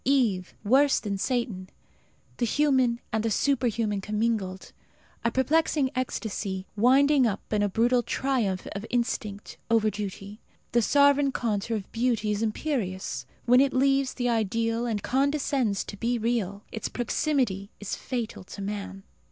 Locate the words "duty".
9.91-10.41